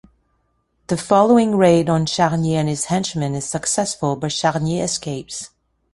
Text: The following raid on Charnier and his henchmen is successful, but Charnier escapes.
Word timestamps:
The 0.87 0.97
following 0.97 1.57
raid 1.57 1.87
on 1.87 2.07
Charnier 2.07 2.57
and 2.57 2.67
his 2.67 2.85
henchmen 2.85 3.35
is 3.35 3.45
successful, 3.47 4.15
but 4.15 4.31
Charnier 4.31 4.83
escapes. 4.85 5.51